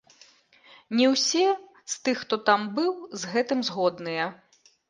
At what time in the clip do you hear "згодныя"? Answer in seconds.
3.69-4.25